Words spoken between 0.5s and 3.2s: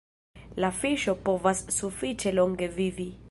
La fiŝo povas sufiĉe longe vivi.